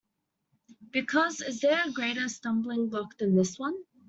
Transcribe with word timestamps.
Because, 0.89 1.41
is 1.41 1.59
there 1.61 1.79
a 1.87 1.91
greater 1.91 2.27
stumbling-block 2.27 3.19
than 3.19 3.35
this 3.35 3.59
one? 3.59 3.75